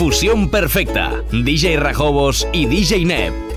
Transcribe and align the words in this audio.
Fusión 0.00 0.48
Perfecta, 0.48 1.22
DJ 1.30 1.76
Rajobos 1.76 2.48
y 2.54 2.64
DJ 2.64 3.04
Neb. 3.04 3.49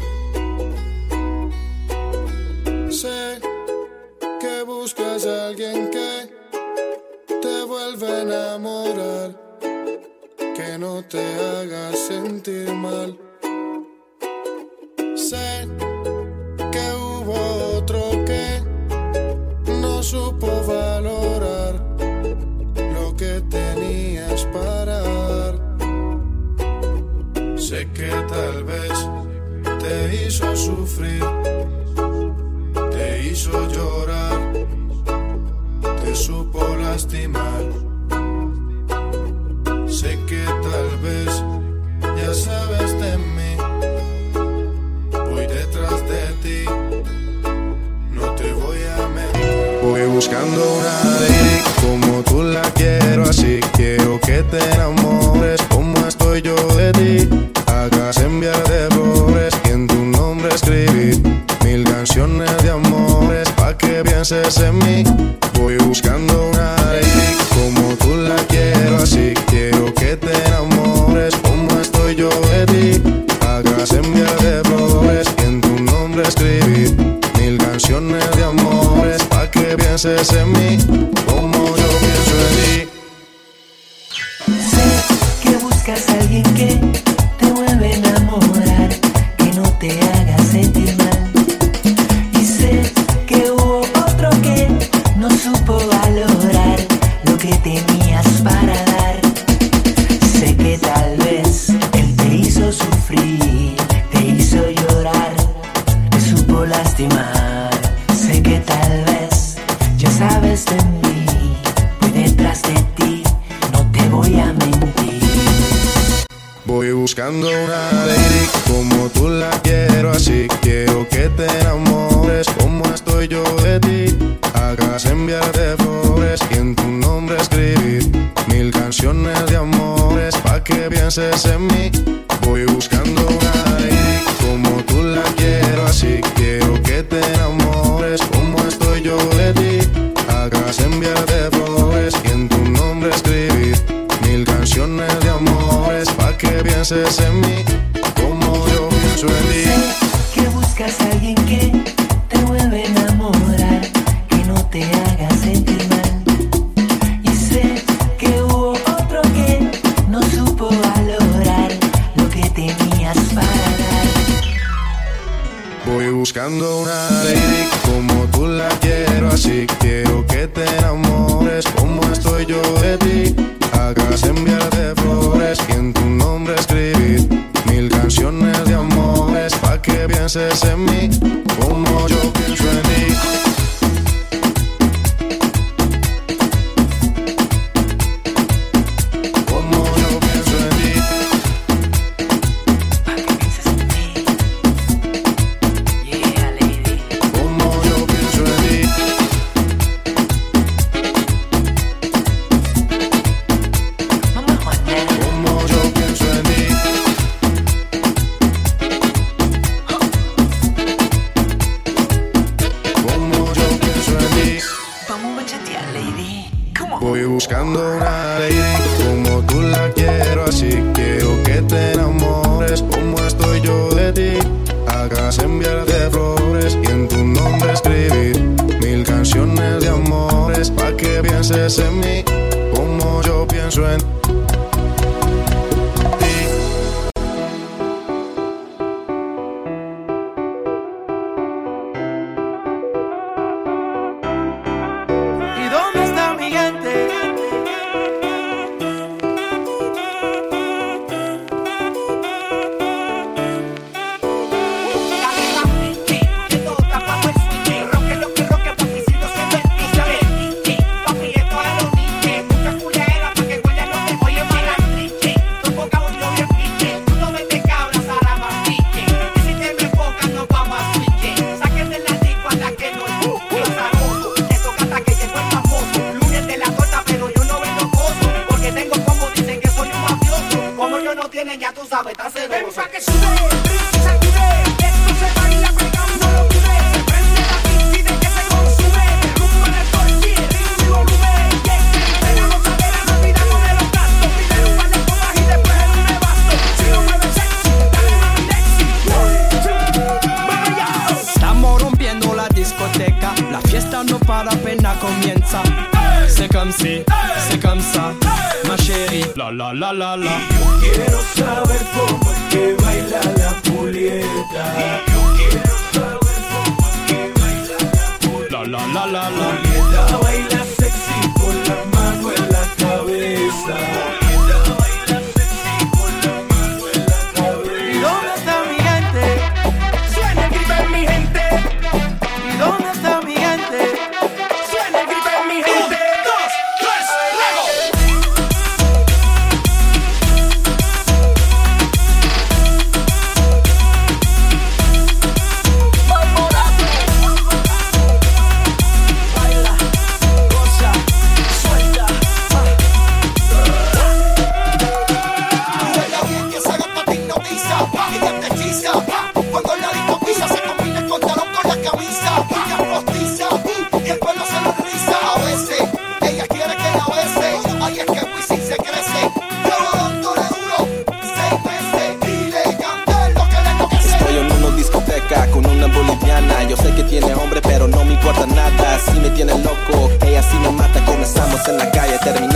buscando 117.23 117.63
una 117.63 118.22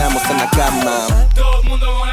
terminamos 0.08 0.30
en 0.30 0.36
la 0.38 0.50
cama. 0.50 1.28
Todo 1.34 1.62
mundo 1.64 2.07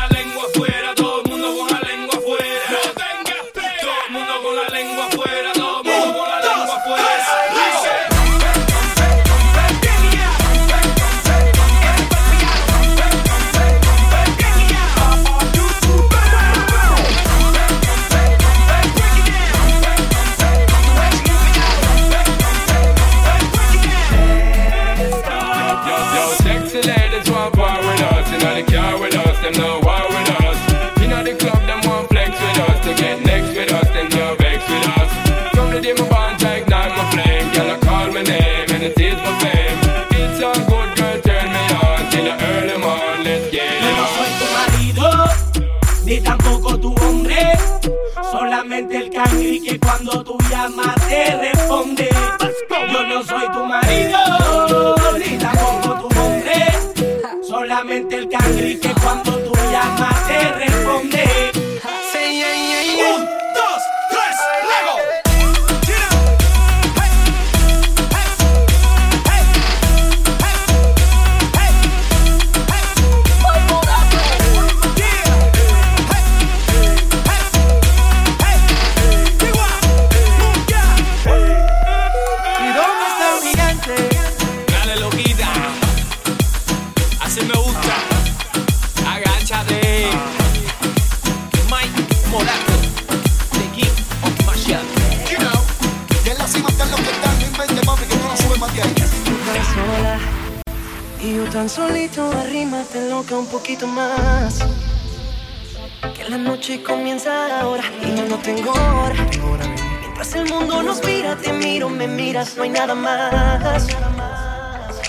me 111.95 112.07
miras 112.07 112.55
no 112.57 112.63
hay 112.63 112.69
nada 112.69 112.93
más. 112.93 113.87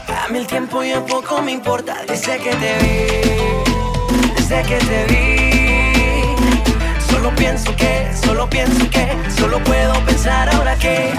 A 0.08 0.28
mí 0.28 0.38
el 0.38 0.46
tiempo 0.46 0.82
y 0.84 0.90
ya 0.90 1.04
poco 1.04 1.42
me 1.42 1.52
importa 1.52 1.96
desde 2.06 2.38
que 2.38 2.50
te 2.50 2.72
vi, 2.82 4.34
desde 4.36 4.62
que 4.62 4.76
te 4.76 5.04
vi. 5.06 6.36
Solo 7.10 7.34
pienso 7.34 7.74
que, 7.76 8.10
solo 8.24 8.48
pienso 8.48 8.88
que, 8.90 9.08
solo 9.36 9.62
puedo 9.64 9.94
pensar 10.04 10.48
ahora 10.54 10.76
que. 10.76 11.12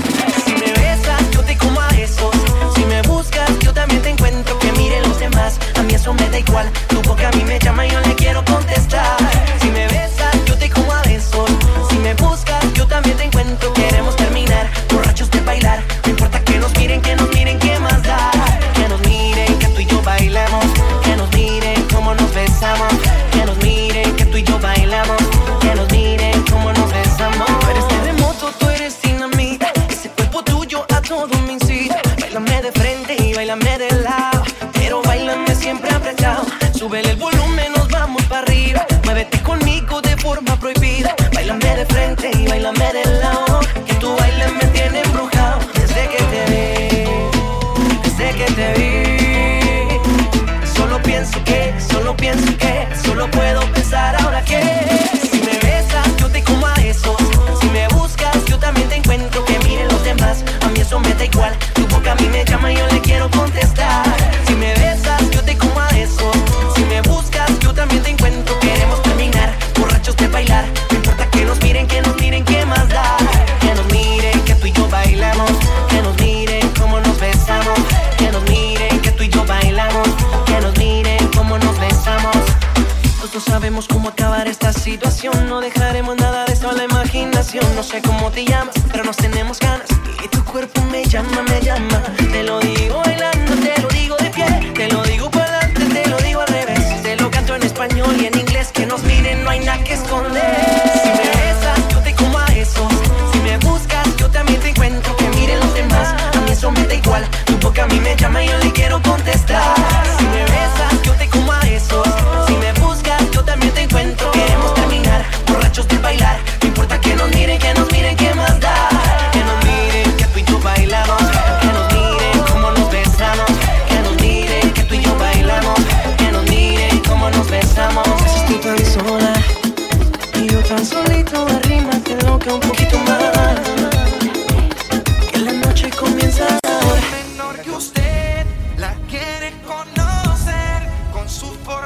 Si 0.45 0.53
me 0.53 0.71
besas, 0.71 1.31
yo 1.31 1.41
te 1.41 1.57
como 1.57 1.81
a 1.81 1.87
besos. 1.89 2.35
Si 2.75 2.85
me 2.85 3.01
buscas, 3.01 3.49
yo 3.59 3.73
también 3.73 4.01
te 4.01 4.09
encuentro. 4.09 4.57
Que 4.59 4.71
miren 4.73 5.03
los 5.03 5.19
demás, 5.19 5.59
a 5.75 5.83
mí 5.83 5.93
eso 5.93 6.13
me 6.13 6.29
da 6.29 6.39
igual. 6.39 6.71
Tu 6.87 7.01
boca 7.01 7.29
a 7.29 7.31
mí 7.33 7.43
me 7.43 7.59
llama 7.59 7.85
y 7.85 7.91
yo 7.91 7.99
le 8.01 8.15
quiero 8.15 8.43
contestar. 8.45 9.36
No 85.47 85.61
dejaremos 85.61 86.17
nada 86.17 86.45
de 86.45 86.53
eso 86.53 86.69
a 86.69 86.73
la 86.73 86.83
imaginación. 86.83 87.63
No 87.75 87.83
sé 87.83 88.01
cómo 88.01 88.31
te 88.31 88.45
llamas, 88.45 88.75
pero 88.91 89.03
nos 89.03 89.15
tenemos 89.17 89.59
ganas. 89.59 89.87
Y 90.23 90.27
tu 90.27 90.43
cuerpo 90.43 90.81
me 90.91 91.05
llama, 91.05 91.43
me 91.43 91.61
llama. 91.61 92.01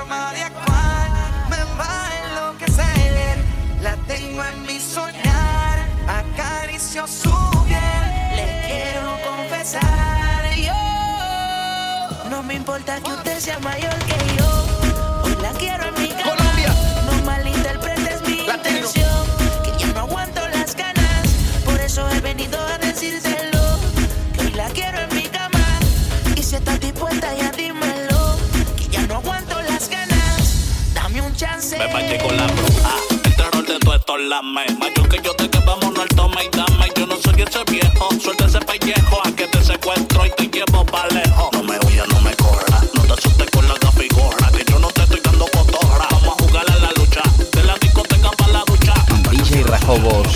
forma 0.02 0.34
de 0.34 0.44
actuar 0.44 1.10
me 1.50 1.64
va 1.78 2.08
a 2.08 2.12
enloquecer. 2.22 3.38
La 3.82 3.96
tengo 4.08 4.44
en 4.44 4.62
mi 4.64 4.80
soñar, 4.80 5.78
acaricio 6.08 7.08
su 7.08 7.30
piel, 7.68 8.04
le 8.36 8.48
quiero 8.68 9.18
confesar. 9.30 10.56
Yo 10.58 12.30
no 12.30 12.44
me 12.44 12.56
importa 12.56 13.00
que 13.02 13.12
usted 13.12 13.40
sea 13.40 13.60
mayor 13.60 13.96
que 14.06 14.18
yo. 14.26 14.31
ti 32.12 32.18
con 32.24 32.36
la 32.38 32.48
bruja. 32.48 32.96
El 33.24 33.36
terror 33.36 33.66
de 33.66 33.80
tu 33.80 33.94
estos 33.94 34.20
lames. 34.22 34.78
Mayor 34.78 35.08
que 35.10 35.22
yo 35.22 35.34
te 35.36 35.50
que 35.50 35.60
vamos 35.60 35.98
al 35.98 36.08
toma 36.10 36.44
y 36.44 36.50
dame. 36.50 36.92
Yo 36.96 37.06
no 37.08 37.16
soy 37.18 37.42
ese 37.42 37.64
viejo. 37.72 38.10
Suelta 38.20 38.46
ese 38.46 38.60
pellejo. 38.60 39.22
A 39.26 39.32
que 39.32 39.48
te 39.48 39.64
secuestro 39.64 40.26
y 40.26 40.30
te 40.32 40.48
llevo 40.48 40.86
pa' 40.86 41.08
lejos. 41.08 41.50
No 41.54 41.64
me 41.64 41.78
huyas, 41.86 42.08
no 42.10 42.22
me 42.22 42.36
corras. 42.36 42.84
No 42.94 43.02
te 43.04 43.14
asustes 43.14 43.50
con 43.52 43.68
la 43.68 43.76
gafigorra. 43.82 44.52
Que 44.52 44.64
yo 44.72 44.80
no 44.80 44.88
te 44.90 45.02
estoy 45.04 45.22
dando 45.22 45.46
cotorra. 45.48 46.08
Vamos 46.12 46.36
a 46.40 46.44
jugar 46.44 46.66
a 46.70 46.76
la 46.76 46.92
lucha. 46.98 47.22
De 47.52 47.64
la 47.64 47.76
discoteca 47.78 48.30
para 48.32 48.54
la 48.54 48.64
ducha. 48.66 48.94
DJ 49.32 49.64
Rajobos 49.64 50.28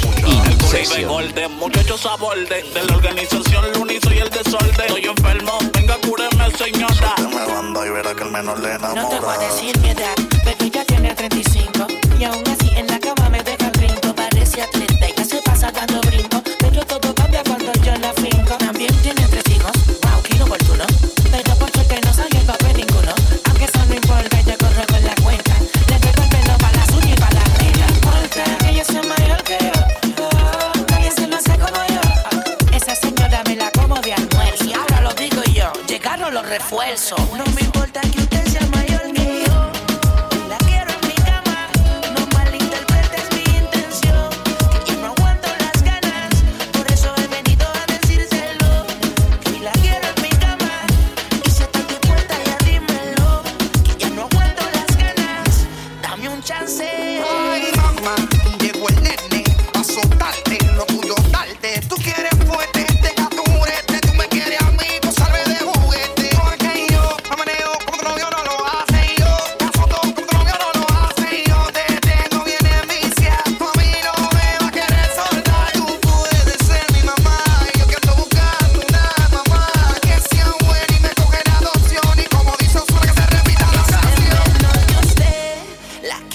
y 0.98 1.04
orden, 1.06 1.52
Muchachos 1.58 2.06
a 2.06 2.16
borde. 2.18 2.64
De 2.74 2.84
la 2.84 2.96
organización 2.96 3.66
lo 3.66 3.80
Luni 3.80 4.00
soy 4.02 4.20
el 4.20 4.30
desorden. 4.30 4.88
Estoy 4.88 5.06
enfermo. 5.06 5.58
Venga, 5.74 5.98
cúreme, 5.98 6.52
señora. 6.58 7.14
Se 7.18 7.28
me 7.28 7.46
banda 7.46 7.86
y 7.86 7.90
verá 7.90 8.14
que 8.14 8.24
el 8.24 8.32
menor 8.32 8.60
le 8.60 8.74
enamora. 8.74 9.02
No 9.02 9.10
te 9.10 9.20
voy 9.20 9.36
a 9.36 9.40
decir 9.40 9.78
mi 9.80 9.90
edad. 9.90 10.25
75 11.30 11.75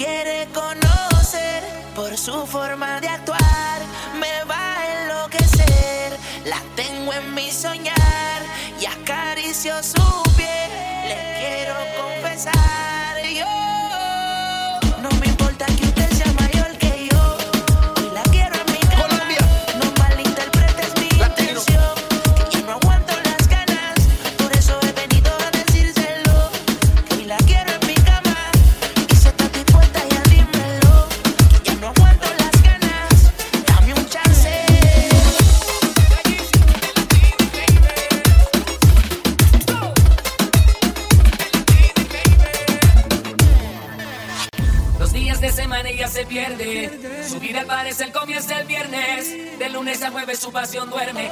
quiere 0.00 0.49
conocer 0.54 1.62
por 1.95 2.16
su 2.16 2.47
forma 2.47 3.02
de 3.02 3.09
actuar. 3.09 3.40
pasión 50.50 50.90
duerme. 50.90 51.30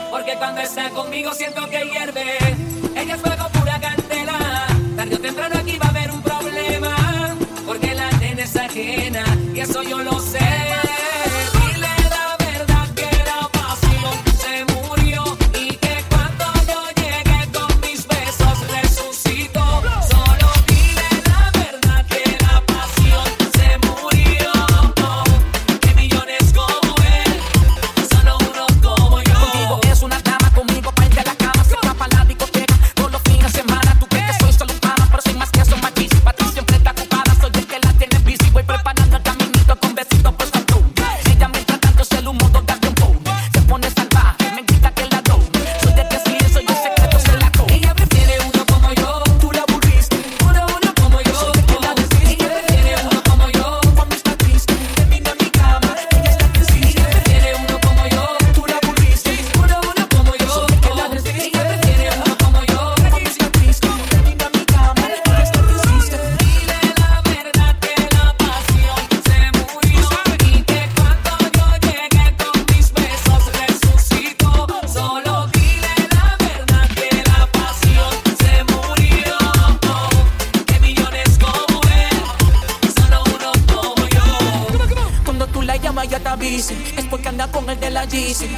es 86.40 87.06
porque 87.10 87.28
anda 87.28 87.50
con 87.50 87.68
el 87.68 87.78
de 87.80 87.90
la 87.90 88.04
GC. 88.06 88.48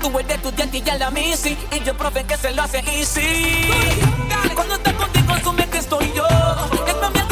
Tú 0.00 0.18
eres 0.18 0.36
estudiante 0.36 0.78
y 0.78 0.82
ya 0.82 0.96
la 0.96 1.10
misi, 1.10 1.56
y 1.72 1.84
yo 1.84 1.96
profe 1.96 2.24
que 2.24 2.36
se 2.36 2.52
lo 2.52 2.62
hace 2.62 2.78
easy. 2.78 3.68
Cuando 4.54 4.74
está 4.74 4.92
contigo, 4.94 5.32
asume 5.32 5.68
que 5.68 5.78
estoy 5.78 6.12
yo. 6.14 6.24
Es 6.86 7.25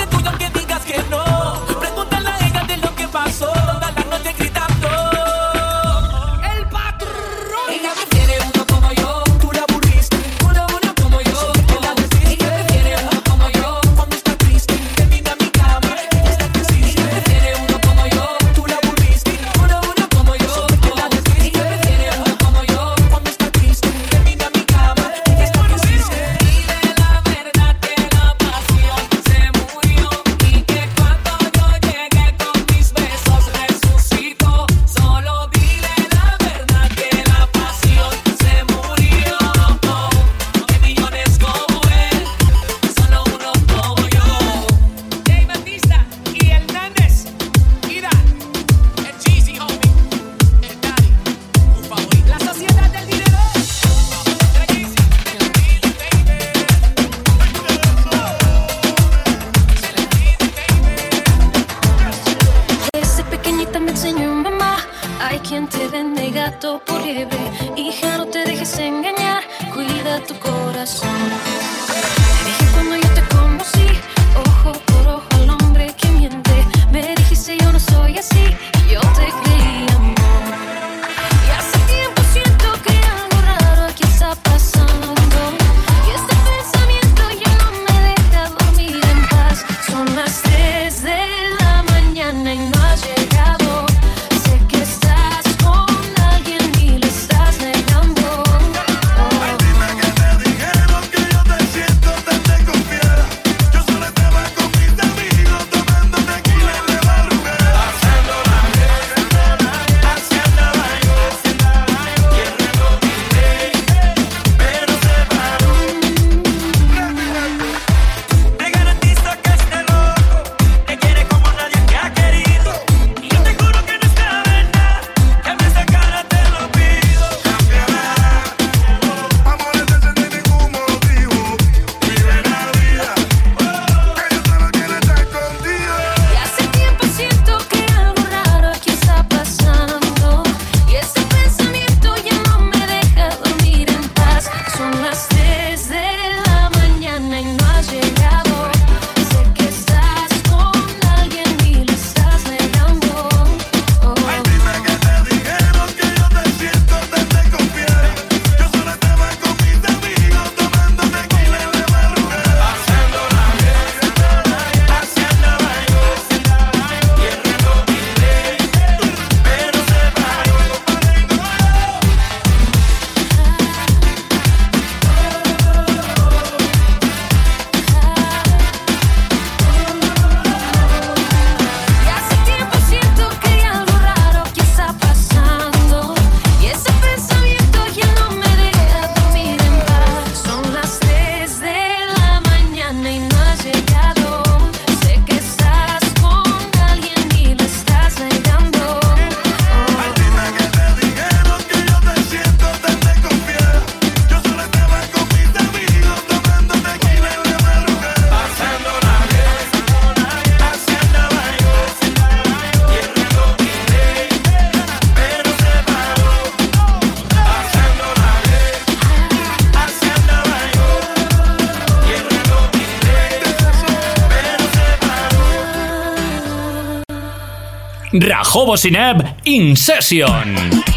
Jobo 228.54 228.76
Sineb 228.76 229.20
In 229.46 229.74
Session. 229.74 230.93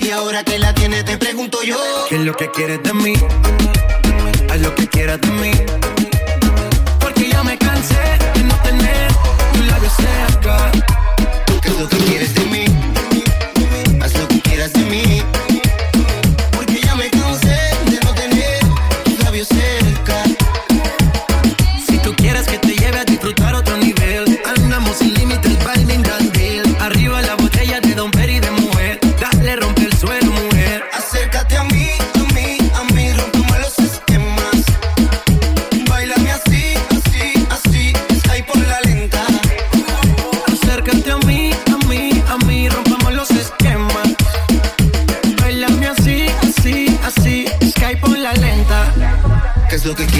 Y 0.00 0.10
ahora 0.10 0.42
que 0.44 0.58
la 0.58 0.72
tienes 0.74 1.04
te 1.04 1.16
pregunto 1.18 1.62
yo 1.62 1.78
¿Qué 2.08 2.16
es 2.16 2.20
lo 2.22 2.36
que 2.36 2.50
quieres 2.50 2.82
de 2.82 2.92
mí? 2.92 3.14
Haz 4.50 4.60
lo 4.60 4.74
que 4.74 4.86
quieras 4.86 5.20
de 5.20 5.28
mí 5.28 5.50
Porque 7.00 7.28
ya 7.28 7.42
me 7.42 7.56
cansé 7.58 7.94
de 8.34 8.42
no 8.44 8.54
tener 8.62 9.08
tus 9.52 9.66
labios 9.66 9.92
cerca 9.94 10.72
Tú 11.46 11.60
que 11.60 11.70
lo 11.70 11.88
que 11.88 11.96
quieres 11.98 12.35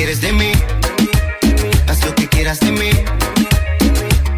quieres 0.06 0.20
de 0.20 0.32
mí, 0.34 0.52
haz 1.88 2.04
lo 2.04 2.14
que 2.14 2.28
quieras 2.28 2.60
de 2.60 2.70
mí. 2.70 2.90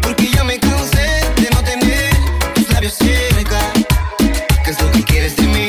Porque 0.01 0.31
yo 0.35 0.43
me 0.43 0.57
cansé 0.57 1.07
de 1.35 1.49
no 1.53 1.63
tener 1.63 2.09
tus 2.55 2.67
labios 2.71 2.93
cerca. 2.93 3.59
¿Qué 4.63 4.71
es 4.71 4.81
lo 4.81 4.89
que 4.91 5.03
quieres 5.03 5.35
de 5.35 5.43
mí? 5.43 5.67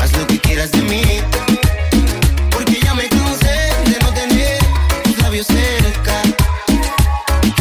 Haz 0.00 0.12
lo 0.18 0.26
que 0.26 0.40
quieras 0.40 0.72
de 0.72 0.82
mí. 0.82 1.02
Porque 2.50 2.80
yo 2.84 2.92
me 2.96 3.08
cansé 3.08 3.56
de 3.88 3.98
no 4.02 4.12
tener 4.12 4.58
tus 5.04 5.18
labios 5.18 5.46
cerca. 5.46 6.22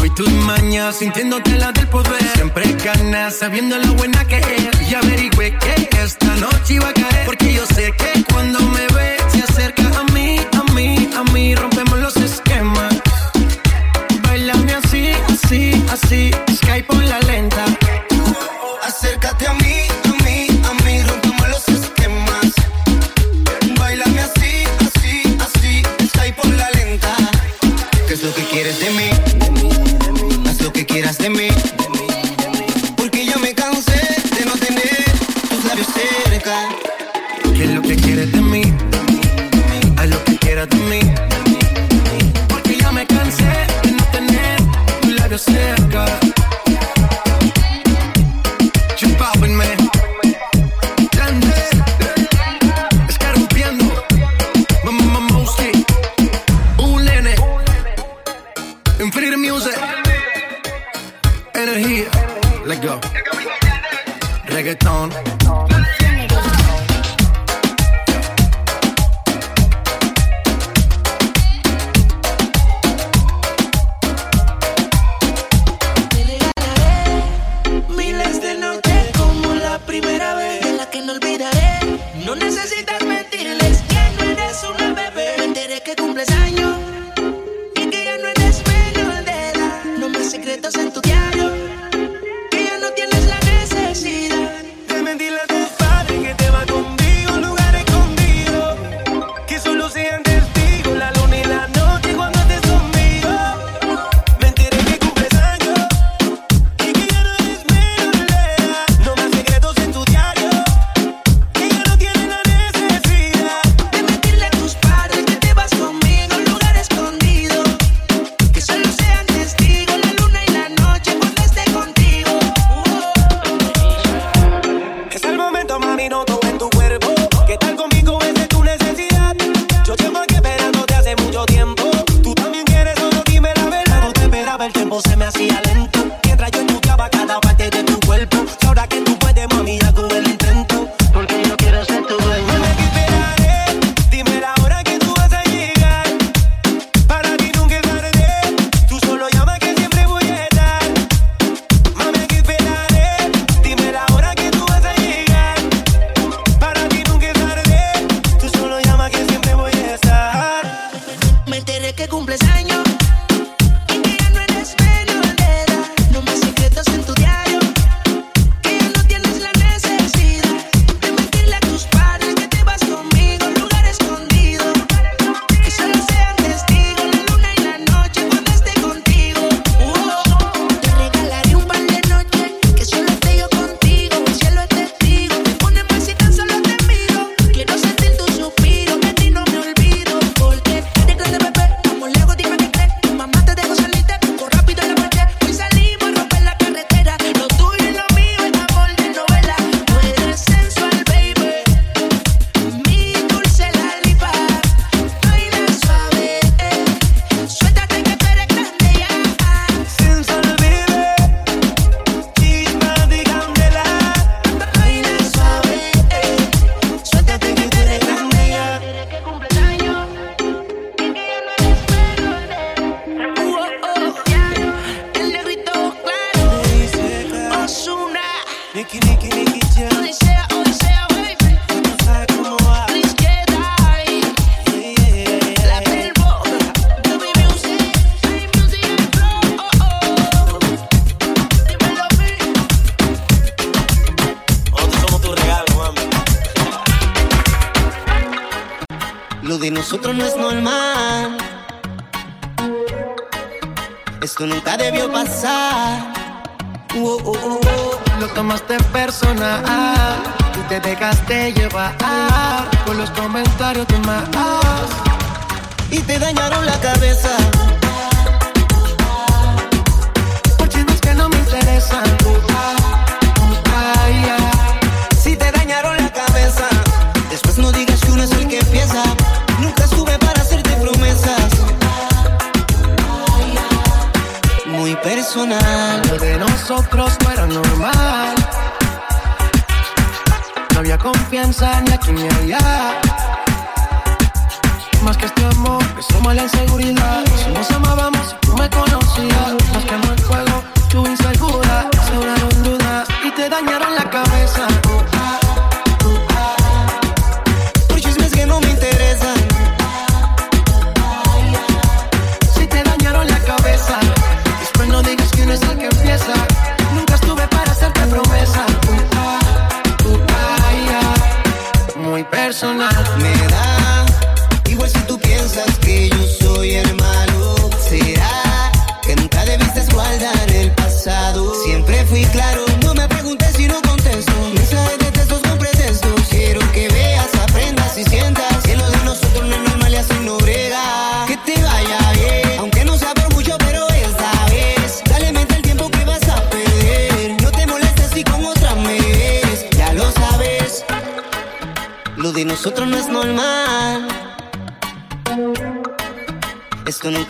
Hoy 0.02 0.10
tus 0.10 0.32
mañas 0.32 0.98
sintiéndote 0.98 1.52
la 1.52 1.72
del 1.72 1.88
poder. 1.88 2.28
Siempre 2.34 2.64
ganas 2.84 3.38
sabiendo 3.38 3.78
lo 3.78 3.94
bueno 3.94 4.15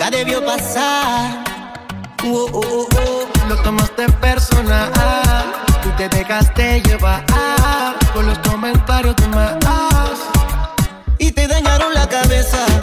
debió 0.10 0.46
pasar. 0.46 1.44
Oh, 2.24 2.48
oh, 2.52 2.88
oh, 2.98 3.48
lo 3.48 3.56
tomaste 3.58 4.10
personal, 4.14 4.92
tú 5.84 5.90
te 5.98 6.10
dejaste 6.10 6.82
llevar 6.82 7.24
por 8.14 8.24
los 8.24 8.38
comentarios 8.40 9.16
de 9.16 9.28
más 9.28 9.58
y 11.20 11.32
te 11.32 11.48
dañaron 11.48 11.94
la 11.94 12.08
cabeza. 12.08 12.75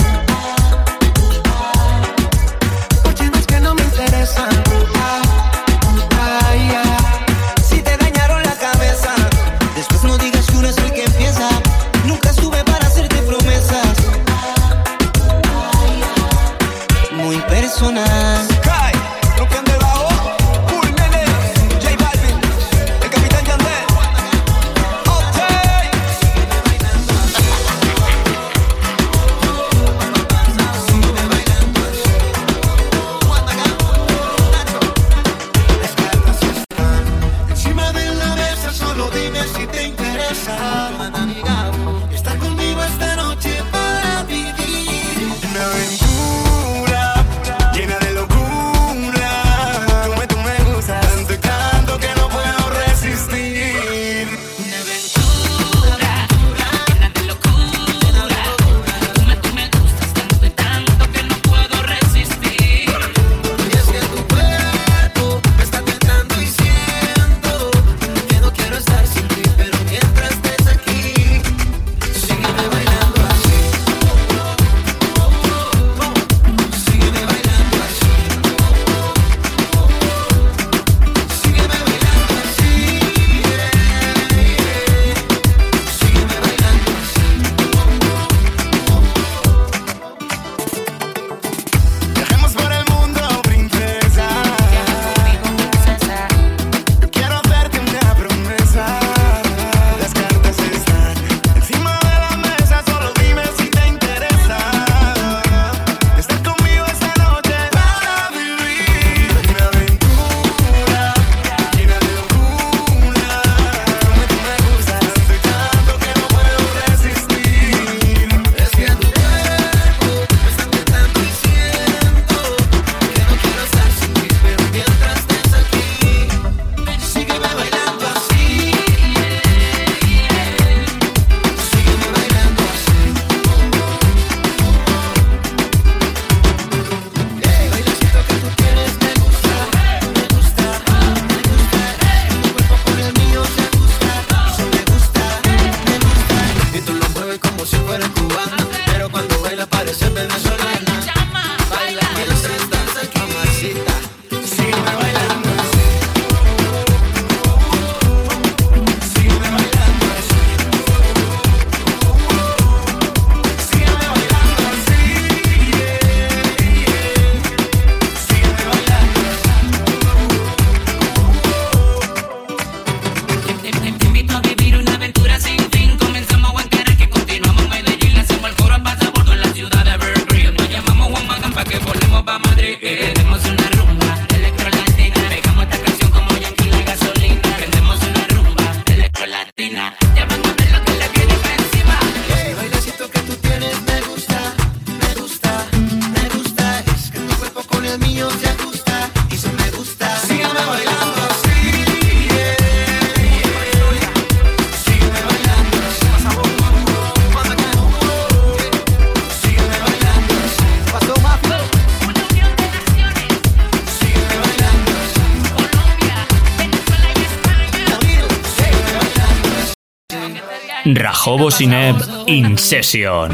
Sineb 221.53 222.25
in 222.29 222.57
session. 222.57 223.31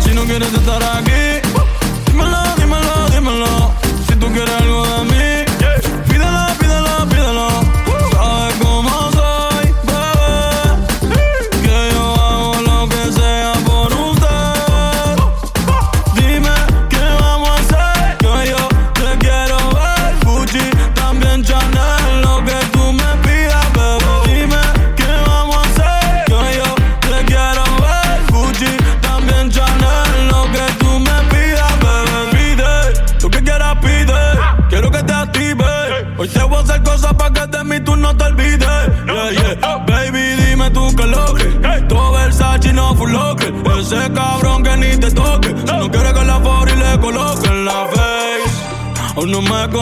Si 0.00 0.14
no 0.14 0.24
quieres 0.24 0.52
estar 0.52 0.82
aquí. 0.82 1.25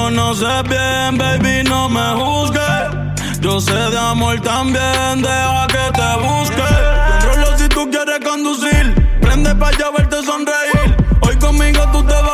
conoces 0.05 0.62
bien, 0.69 1.17
baby, 1.17 1.64
no 1.64 1.88
me 1.88 2.07
juzgues. 2.21 3.40
Yo 3.40 3.59
sé 3.59 3.73
de 3.73 3.99
amor 3.99 4.38
también, 4.40 5.23
deja 5.23 5.67
que 5.69 5.85
te 5.99 6.11
busque. 6.25 6.71
Controlo 7.11 7.59
si 7.59 7.69
tú 7.69 7.90
quieres 7.90 8.21
conducir, 8.21 8.85
prende 9.23 9.55
pa' 9.55 9.71
ya 9.79 9.90
verte 9.97 10.17
sonreír. 10.23 10.97
Hoy 11.23 11.37
conmigo 11.37 11.81
tú 11.93 12.03
te 12.03 12.19
vas 12.27 12.34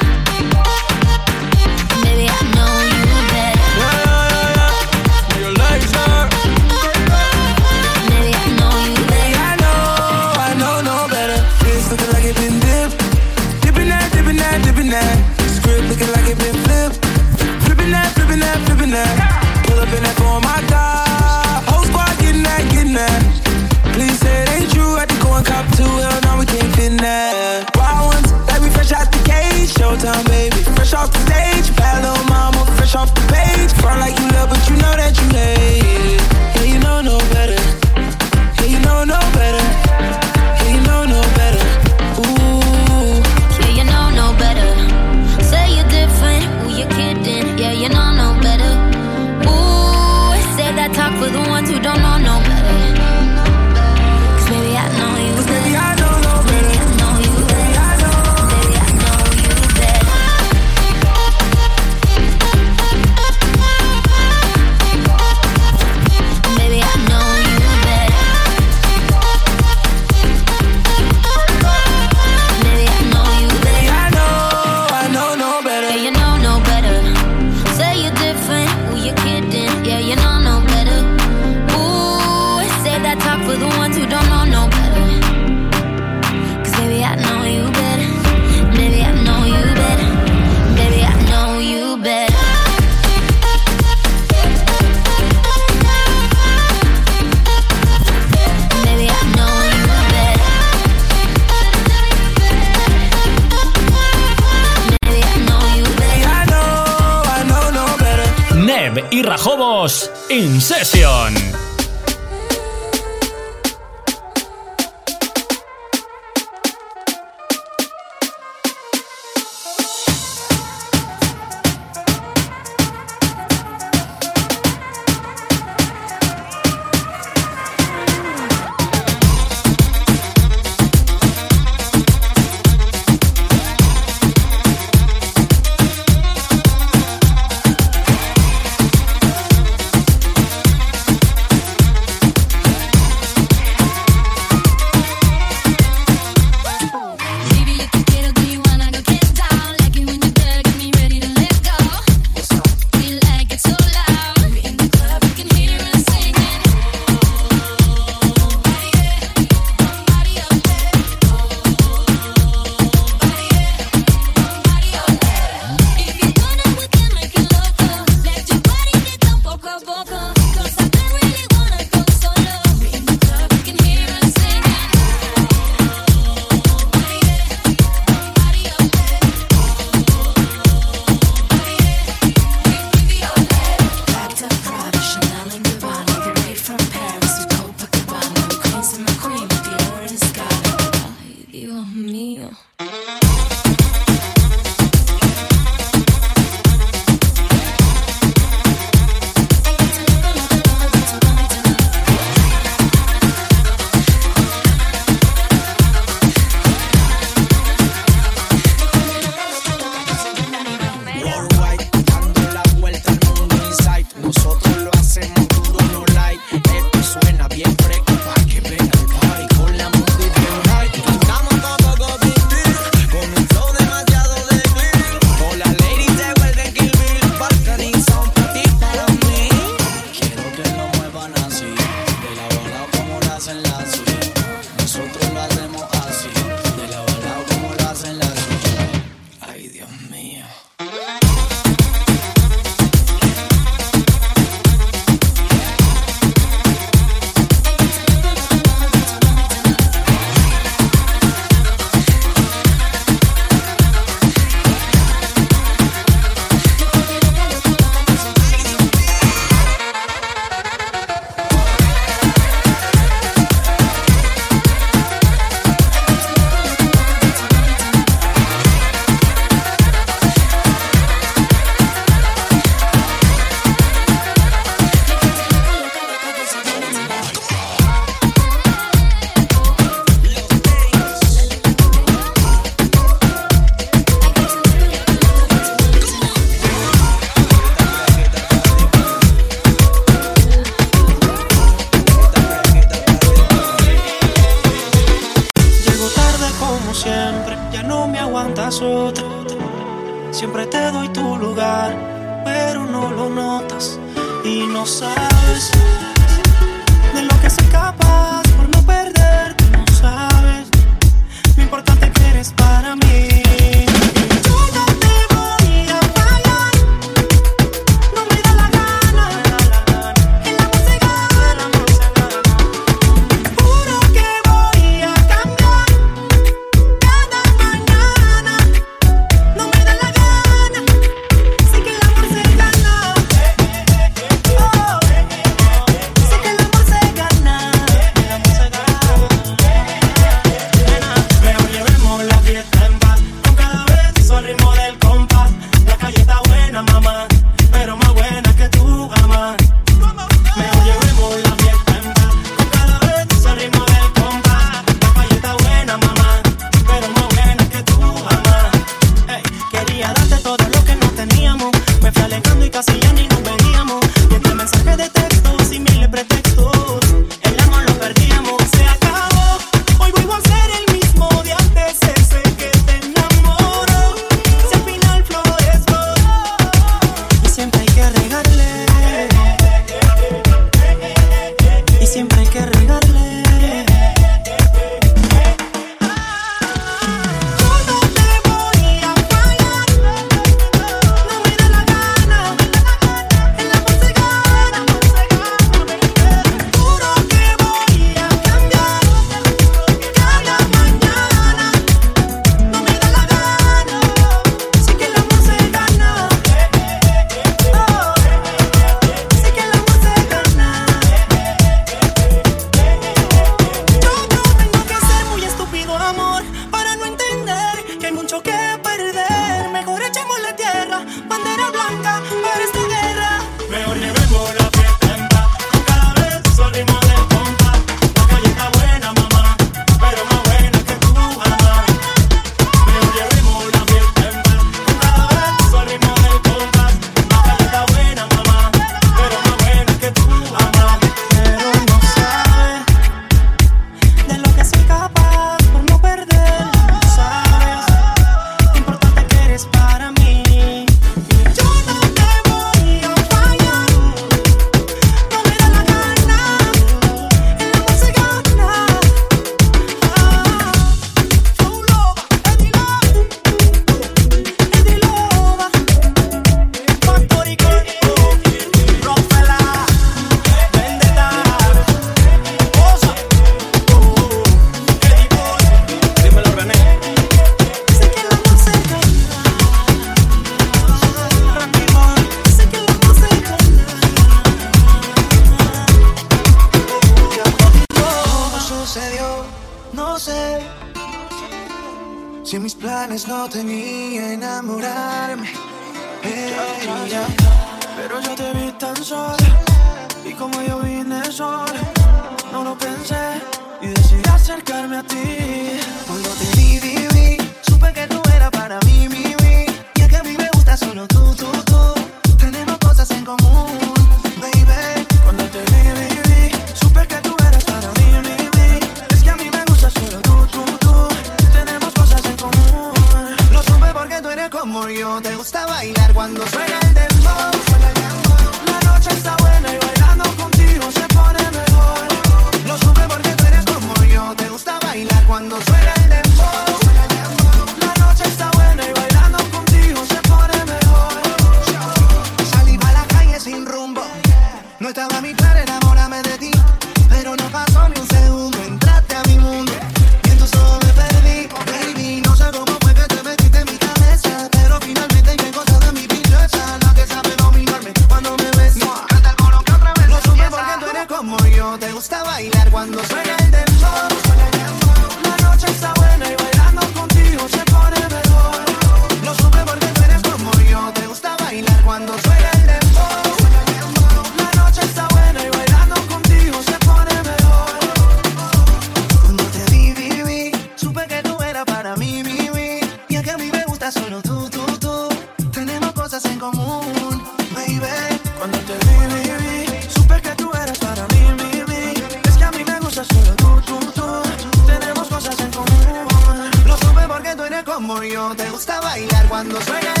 cuando 599.41 599.59
suena 599.59 600.00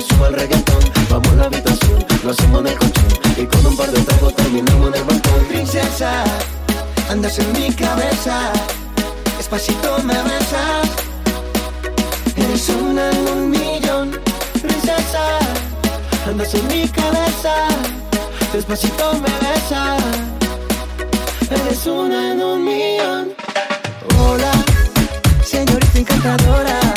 le. 0.00 0.48
Vamos 1.10 1.28
a 1.28 1.36
la 1.36 1.44
habitación, 1.44 2.04
lo 2.22 2.30
hacemos 2.30 2.60
en 2.60 2.66
el 2.68 2.78
colchón. 2.78 3.04
Y 3.36 3.46
con 3.46 3.66
un 3.66 3.76
par 3.76 3.90
de 3.90 4.00
tragos 4.02 4.34
terminamos 4.36 4.88
en 4.88 4.94
el 4.94 5.04
balcón. 5.04 5.44
Princesa, 5.48 6.24
andas 7.10 7.38
en 7.38 7.52
mi 7.52 7.72
cabeza. 7.72 8.52
Despacito 9.36 9.98
me 10.04 10.14
besas. 10.14 10.88
Eres 12.36 12.68
una 12.68 13.10
en 13.10 13.28
un 13.28 13.50
millón. 13.50 14.20
Princesa, 14.62 15.38
andas 16.26 16.54
en 16.54 16.66
mi 16.68 16.88
cabeza. 16.88 17.54
Despacito 18.52 19.14
me 19.14 19.32
besas. 19.46 20.02
Eres 21.50 21.86
una 21.86 22.32
en 22.32 22.42
un 22.42 22.64
millón. 22.64 23.32
Hola, 24.20 24.52
señorita 25.42 25.98
encantadora 25.98 26.87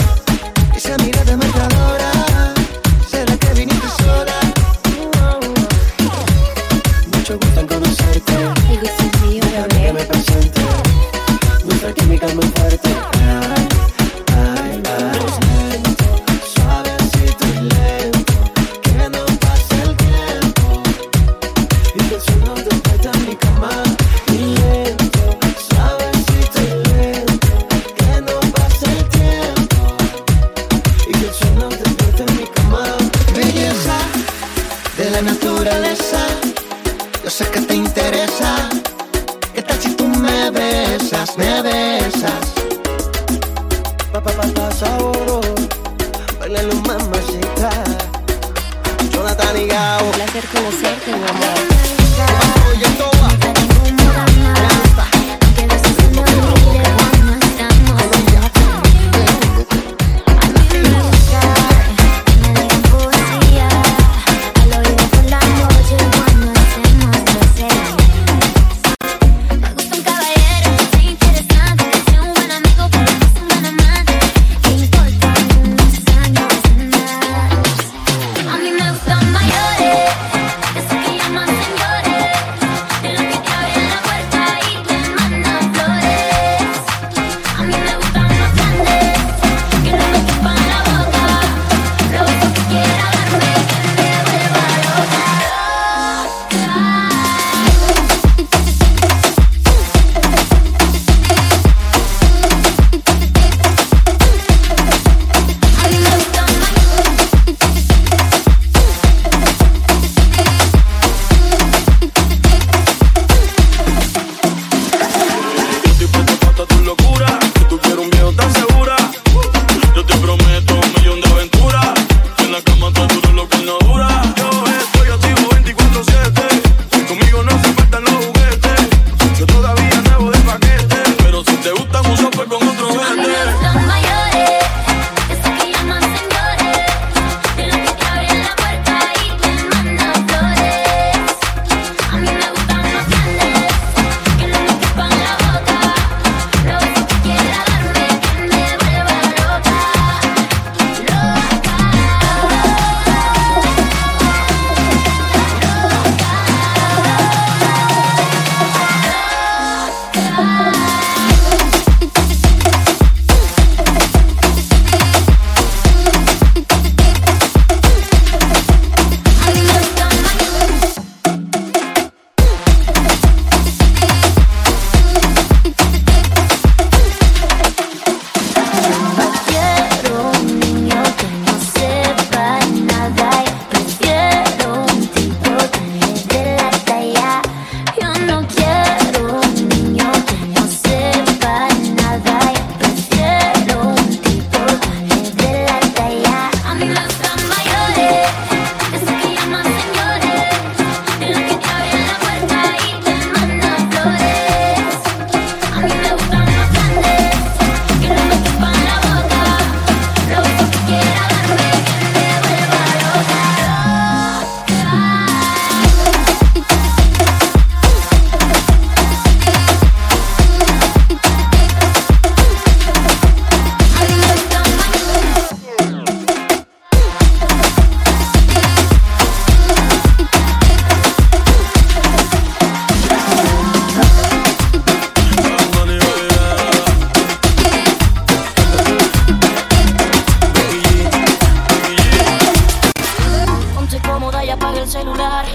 celular. 244.91 245.45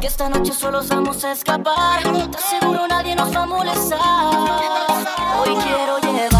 Que 0.00 0.06
esta 0.06 0.28
noche 0.28 0.52
solos 0.52 0.88
vamos 0.88 1.24
a 1.24 1.32
escapar. 1.32 2.02
Te 2.02 2.36
aseguro 2.36 2.86
nadie 2.86 3.16
nos 3.16 3.34
va 3.34 3.42
a 3.42 3.46
molestar. 3.46 4.00
Hoy 5.40 5.56
quiero 5.56 5.98
llegar. 5.98 6.33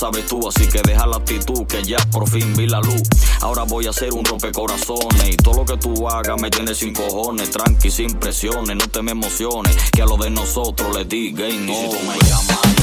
sabes 0.00 0.26
tú, 0.26 0.40
así 0.48 0.66
que 0.66 0.80
deja 0.80 1.06
la 1.06 1.16
actitud 1.16 1.66
que 1.66 1.84
ya 1.84 1.98
por 2.10 2.26
fin 2.26 2.56
vi 2.56 2.66
la 2.66 2.80
luz. 2.80 3.02
Ahora 3.42 3.64
voy 3.64 3.86
a 3.86 3.90
hacer 3.90 4.14
un 4.14 4.24
rompecorazones 4.24 5.28
y 5.28 5.36
todo 5.36 5.56
lo 5.56 5.64
que 5.66 5.76
tú 5.76 6.08
hagas 6.08 6.40
me 6.40 6.48
tiene 6.48 6.74
sin 6.74 6.94
cojones. 6.94 7.50
Tranqui, 7.50 7.90
sin 7.90 8.14
presiones, 8.14 8.76
no 8.76 8.88
te 8.88 9.02
me 9.02 9.10
emociones, 9.10 9.76
que 9.92 10.00
a 10.00 10.06
lo 10.06 10.16
de 10.16 10.30
nosotros 10.30 10.96
le 10.96 11.04
digan 11.04 11.66
no. 11.66 11.74
Si 11.74 11.88
tú 11.90 11.96
me 12.06 12.18
llamas, 12.30 12.79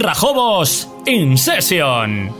Rajobos 0.00 0.88
In 1.06 1.38
Session. 1.38 2.32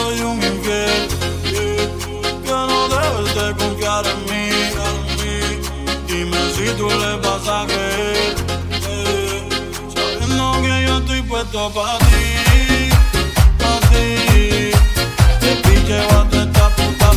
Te 0.00 0.60
que 0.62 0.86
no 2.46 2.88
debes 2.88 3.34
confiar 3.56 4.04
en 4.06 4.24
mí. 4.24 4.44
Si 6.54 6.66
tú 6.78 6.88
le 6.88 7.18
que 10.62 10.86
yo 10.86 10.98
estoy 10.98 11.22
puesto 11.22 11.70
ti, 11.98 12.24
ti. 13.90 14.70
Te 15.40 15.50
esta 16.42 16.68
puta 16.76 17.08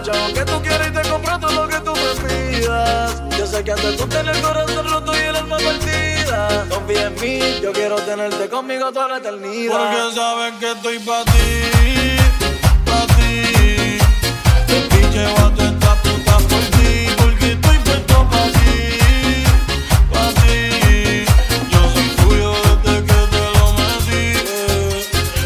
muchacha, 0.00 0.24
aunque 0.24 0.44
tú 0.44 0.62
quieras 0.62 0.88
y 0.88 0.92
te 0.92 1.08
compro 1.08 1.38
todo 1.38 1.52
lo 1.52 1.68
que 1.68 1.80
tú 1.80 1.92
me 1.92 2.28
pidas. 2.28 3.22
Yo 3.38 3.46
sé 3.46 3.64
que 3.64 3.72
antes 3.72 3.96
tú 3.96 4.06
tenías 4.06 4.36
el 4.36 4.42
corazón 4.42 4.88
roto 4.88 5.12
y 5.14 5.20
el 5.20 5.36
alma 5.36 5.56
partida. 5.56 6.66
Confía 6.68 7.06
en 7.06 7.14
mí, 7.20 7.60
yo 7.62 7.72
quiero 7.72 7.96
tenerte 7.96 8.48
conmigo 8.48 8.92
toda 8.92 9.08
la 9.08 9.16
eternidad. 9.18 9.78
Porque 9.78 10.14
sabes 10.14 10.54
que 10.60 10.72
estoy 10.72 10.98
para 11.00 11.24
ti, 11.24 12.16
para 12.84 13.06
ti. 13.06 13.98
Y 14.70 15.12
llevo 15.12 15.38
a 15.38 15.54
tu 15.54 15.62
esta 15.62 15.94
puta 15.96 16.36
por 16.36 16.64
ti, 16.78 17.06
porque 17.16 17.52
estoy 17.52 17.78
puesto 17.78 18.28
para 18.30 18.46
ti. 18.52 19.44
pa' 20.12 20.32
ti 20.42 21.24
Yo 21.70 21.90
soy 21.92 22.08
tuyo 22.16 22.52
desde 22.84 23.04
que 23.04 23.14
te 23.32 23.58
lo 23.58 23.72
metí 23.72 24.24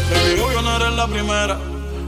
Te 0.09 0.29
digo 0.29 0.47
que 0.49 0.61
no 0.61 0.75
eres 0.75 0.93
la 0.93 1.07
primera 1.07 1.57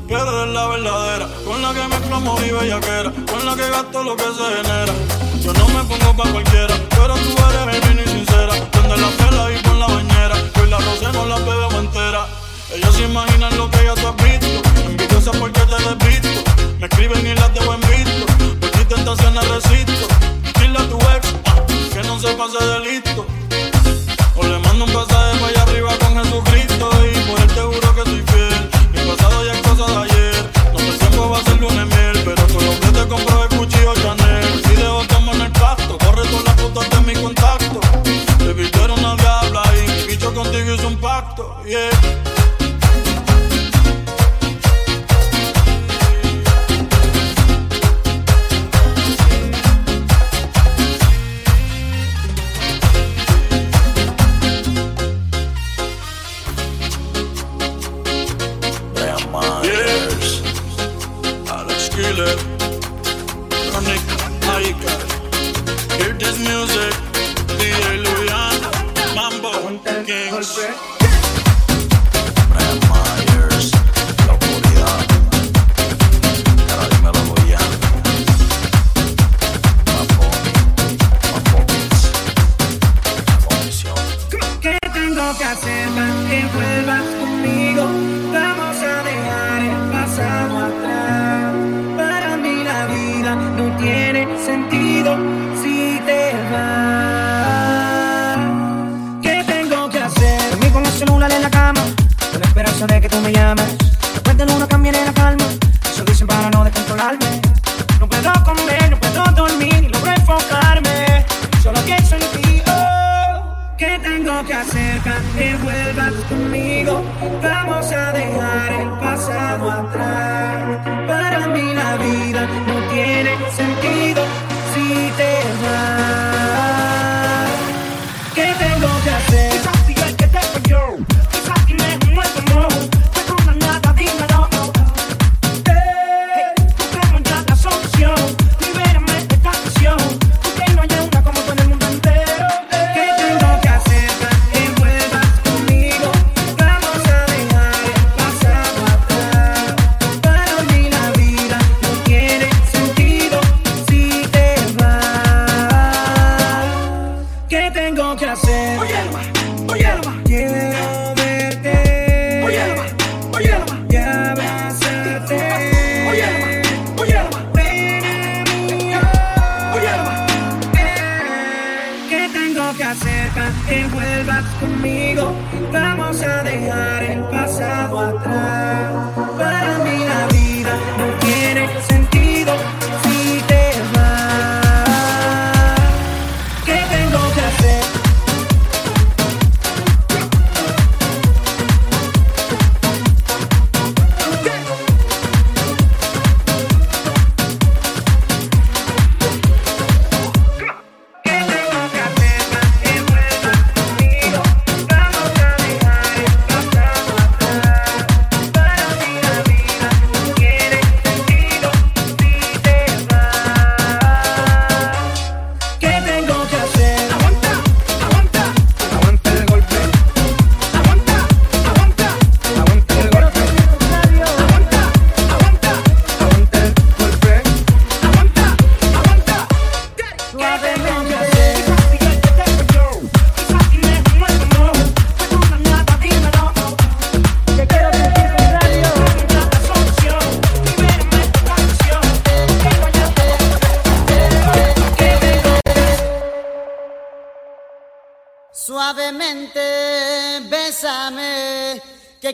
pero 0.07 0.45
es 0.45 0.53
la 0.53 0.67
verdadera 0.67 1.27
la 1.67 1.73
que 1.73 1.87
me 1.87 1.99
plomo 2.07 2.37
mi 2.37 2.49
bellaquera, 2.49 3.11
con 3.29 3.45
la 3.45 3.55
que 3.55 3.69
gasto 3.69 4.03
lo 4.03 4.15
que 4.15 4.23
se 4.23 4.45
genera. 4.55 4.93
Yo 5.41 5.53
no 5.53 5.67
me 5.69 5.83
pongo 5.83 6.15
pa' 6.15 6.31
cualquiera, 6.31 6.75
pero 6.89 7.15
tú 7.15 7.35
eres 7.49 7.81
baby 7.81 8.03
y 8.05 8.09
sincera. 8.09 8.53
Donde 8.71 8.97
la 8.97 9.09
pela 9.09 9.51
y 9.51 9.61
con 9.63 9.79
la 9.79 9.87
bañera, 9.87 10.35
pues 10.53 10.69
la 10.69 10.77
rosé 10.77 11.11
no 11.11 11.25
la 11.25 11.37
bebemos 11.37 11.73
entera. 11.73 12.27
Ellos 12.73 12.95
se 12.95 13.03
imaginan 13.03 13.57
lo 13.57 13.69
que 13.69 13.83
ya 13.83 13.95
tú 13.95 14.07
has 14.07 14.15
visto. 14.15 14.66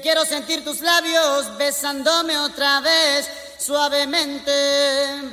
quiero 0.04 0.26
sentir 0.26 0.64
tus 0.66 0.82
labios 0.82 1.58
besándome 1.58 2.38
otra 2.38 2.82
vez 2.82 3.26
suavemente. 3.58 4.52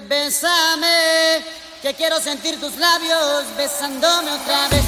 Bésame, 0.08 1.44
que 1.82 1.92
quiero 1.94 2.20
sentir 2.20 2.58
tus 2.60 2.76
labios 2.76 3.44
besándome 3.56 4.30
otra 4.30 4.68
vez 4.68 4.84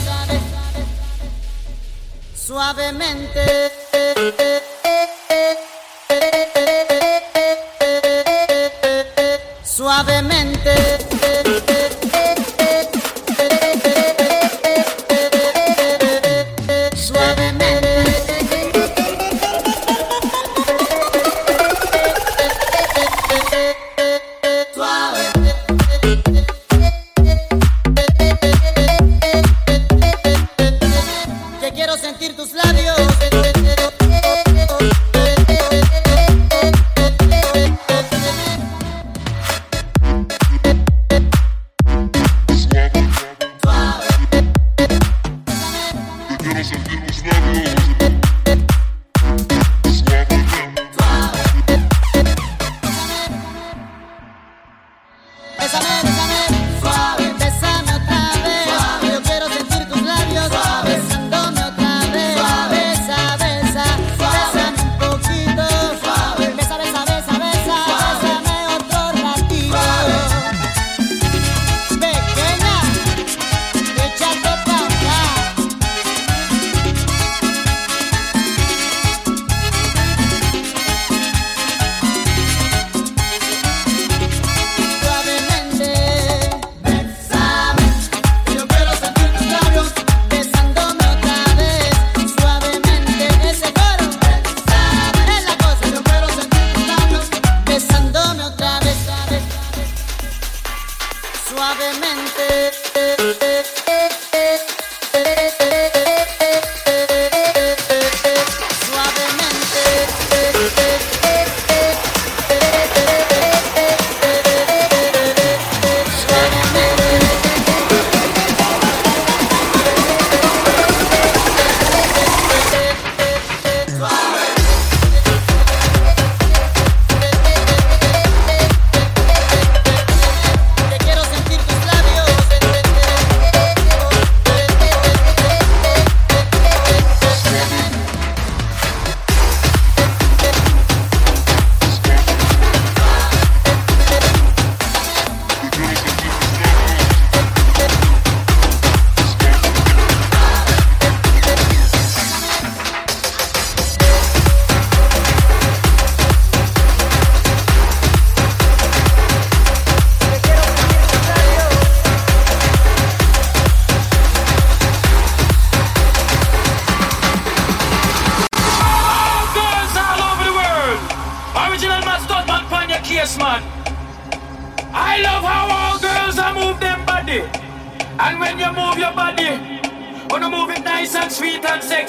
suavemente. 2.35 3.72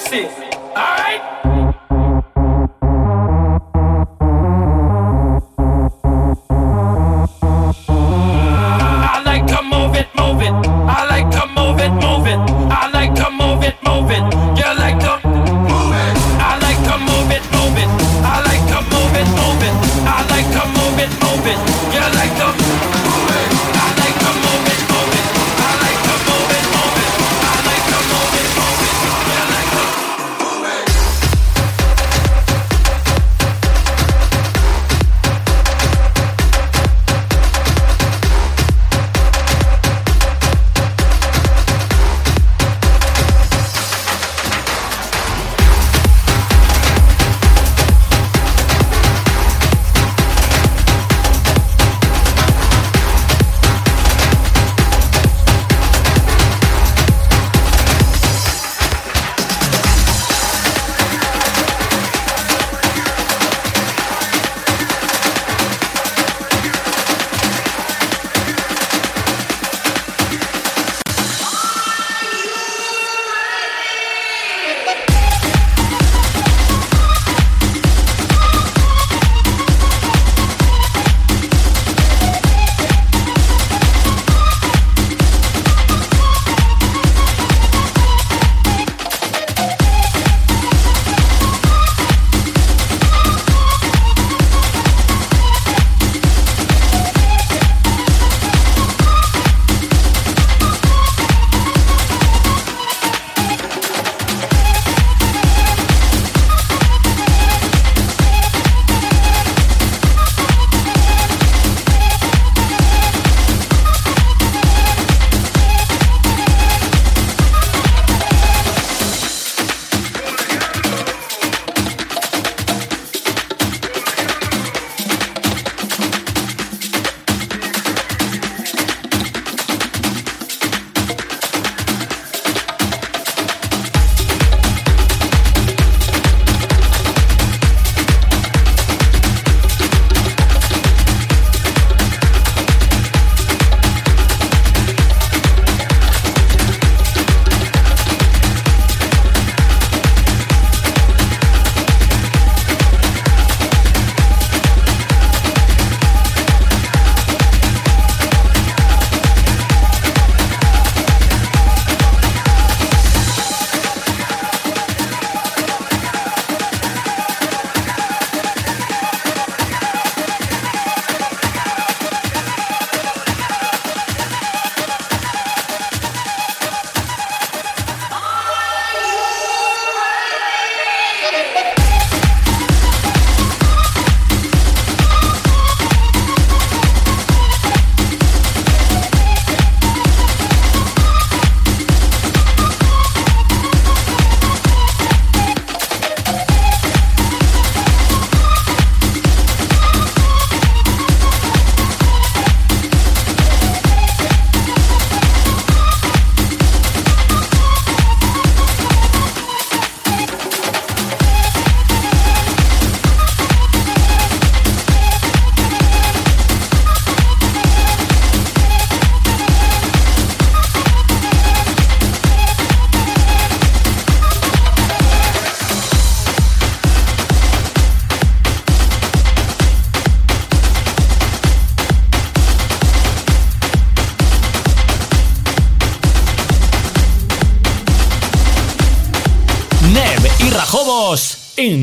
Sexy. 0.00 0.53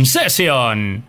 Session. 0.05 1.03